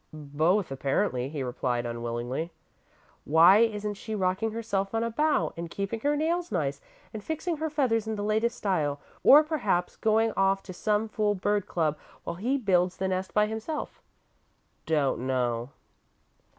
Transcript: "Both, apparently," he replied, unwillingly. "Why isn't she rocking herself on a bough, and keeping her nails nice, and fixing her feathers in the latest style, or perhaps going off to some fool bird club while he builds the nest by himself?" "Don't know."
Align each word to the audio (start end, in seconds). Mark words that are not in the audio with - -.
"Both, 0.11 0.71
apparently," 0.71 1.29
he 1.29 1.43
replied, 1.43 1.85
unwillingly. 1.85 2.51
"Why 3.23 3.59
isn't 3.59 3.93
she 3.93 4.15
rocking 4.15 4.49
herself 4.49 4.95
on 4.95 5.03
a 5.03 5.11
bough, 5.11 5.53
and 5.55 5.69
keeping 5.69 5.99
her 5.99 6.17
nails 6.17 6.51
nice, 6.51 6.81
and 7.13 7.23
fixing 7.23 7.57
her 7.57 7.69
feathers 7.69 8.07
in 8.07 8.15
the 8.15 8.23
latest 8.23 8.57
style, 8.57 8.99
or 9.23 9.43
perhaps 9.43 9.95
going 9.95 10.31
off 10.35 10.63
to 10.63 10.73
some 10.73 11.07
fool 11.07 11.35
bird 11.35 11.67
club 11.67 11.99
while 12.23 12.37
he 12.37 12.57
builds 12.57 12.97
the 12.97 13.09
nest 13.09 13.35
by 13.35 13.45
himself?" 13.45 14.01
"Don't 14.87 15.27
know." 15.27 15.69